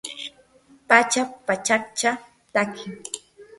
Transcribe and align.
pachak 0.87 1.29
pachakcha 1.47 2.11
tatki 2.53 2.85